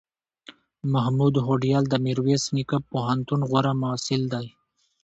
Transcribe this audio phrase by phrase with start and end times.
[0.93, 4.47] محمود هوډیال دمیرویس نیکه پوهنتون غوره محصل دی